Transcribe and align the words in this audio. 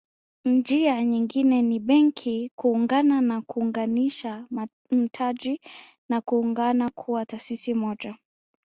Njia 0.45 1.03
nyingine 1.03 1.61
ni 1.61 1.79
Benki 1.79 2.51
kuungana 2.55 3.21
na 3.21 3.41
kuunganisha 3.41 4.45
mtaji 4.91 5.61
na 6.09 6.21
kuungana 6.21 6.89
kuwa 6.89 7.25
taasisi 7.25 7.73
moja 7.73 8.15